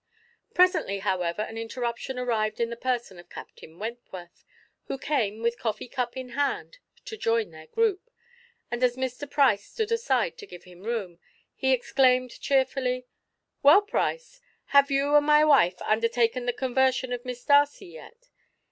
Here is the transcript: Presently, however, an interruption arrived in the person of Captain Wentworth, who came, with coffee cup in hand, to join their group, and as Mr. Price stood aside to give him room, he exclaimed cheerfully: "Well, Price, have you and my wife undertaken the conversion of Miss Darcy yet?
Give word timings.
Presently, 0.55 0.97
however, 0.97 1.43
an 1.43 1.59
interruption 1.59 2.17
arrived 2.17 2.59
in 2.59 2.71
the 2.71 2.75
person 2.75 3.19
of 3.19 3.29
Captain 3.29 3.77
Wentworth, 3.77 4.43
who 4.85 4.97
came, 4.97 5.43
with 5.43 5.59
coffee 5.59 5.87
cup 5.87 6.17
in 6.17 6.29
hand, 6.29 6.79
to 7.05 7.15
join 7.15 7.51
their 7.51 7.67
group, 7.67 8.09
and 8.71 8.83
as 8.83 8.95
Mr. 8.97 9.29
Price 9.29 9.63
stood 9.63 9.91
aside 9.91 10.39
to 10.39 10.47
give 10.47 10.63
him 10.63 10.81
room, 10.81 11.19
he 11.53 11.71
exclaimed 11.71 12.41
cheerfully: 12.41 13.05
"Well, 13.61 13.83
Price, 13.83 14.41
have 14.73 14.89
you 14.89 15.13
and 15.15 15.27
my 15.27 15.45
wife 15.45 15.79
undertaken 15.83 16.47
the 16.47 16.53
conversion 16.53 17.13
of 17.13 17.23
Miss 17.23 17.45
Darcy 17.45 17.85
yet? 17.85 18.29